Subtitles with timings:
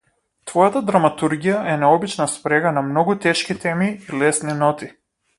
[0.51, 4.89] Твојата драматургија е необична спрега на многу тешки теми и лесни ноти.